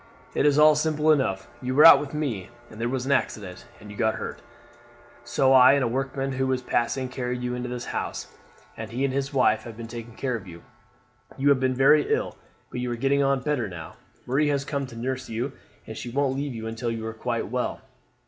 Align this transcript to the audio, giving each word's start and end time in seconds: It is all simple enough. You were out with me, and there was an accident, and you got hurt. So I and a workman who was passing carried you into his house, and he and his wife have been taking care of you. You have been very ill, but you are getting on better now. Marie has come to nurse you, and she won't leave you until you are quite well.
It 0.33 0.47
is 0.47 0.57
all 0.57 0.73
simple 0.73 1.11
enough. 1.11 1.47
You 1.61 1.75
were 1.75 1.85
out 1.85 1.99
with 1.99 2.15
me, 2.15 2.49
and 2.71 2.81
there 2.81 2.89
was 2.89 3.05
an 3.05 3.11
accident, 3.11 3.67
and 3.79 3.91
you 3.91 3.95
got 3.95 4.15
hurt. 4.15 4.41
So 5.23 5.53
I 5.53 5.73
and 5.73 5.83
a 5.83 5.87
workman 5.87 6.31
who 6.31 6.47
was 6.47 6.63
passing 6.63 7.07
carried 7.07 7.43
you 7.43 7.53
into 7.53 7.69
his 7.69 7.85
house, 7.85 8.25
and 8.75 8.89
he 8.89 9.05
and 9.05 9.13
his 9.13 9.31
wife 9.31 9.61
have 9.61 9.77
been 9.77 9.85
taking 9.87 10.15
care 10.15 10.33
of 10.35 10.47
you. 10.47 10.63
You 11.37 11.49
have 11.49 11.59
been 11.59 11.75
very 11.75 12.11
ill, 12.11 12.35
but 12.71 12.79
you 12.79 12.91
are 12.91 12.95
getting 12.95 13.21
on 13.21 13.41
better 13.41 13.67
now. 13.69 13.93
Marie 14.25 14.47
has 14.47 14.65
come 14.65 14.87
to 14.87 14.95
nurse 14.95 15.29
you, 15.29 15.51
and 15.85 15.95
she 15.95 16.09
won't 16.09 16.35
leave 16.35 16.55
you 16.55 16.65
until 16.65 16.89
you 16.89 17.05
are 17.05 17.13
quite 17.13 17.49
well. 17.49 17.81